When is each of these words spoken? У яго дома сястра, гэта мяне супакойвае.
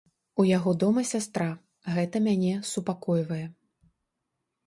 У 0.43 0.43
яго 0.57 0.71
дома 0.83 1.01
сястра, 1.09 1.49
гэта 1.97 2.21
мяне 2.27 2.53
супакойвае. 2.71 3.43